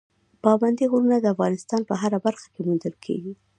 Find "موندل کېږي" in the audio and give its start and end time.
2.67-3.33